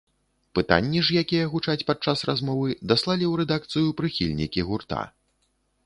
Пытанні 0.59 1.01
ж, 1.09 1.17
якія 1.25 1.49
гучаць 1.51 1.85
падчас 1.91 2.25
размовы, 2.31 2.69
даслалі 2.93 3.25
ў 3.27 3.33
рэдакцыю 3.45 3.87
прыхільнікі 4.01 4.69
гурта. 4.73 5.05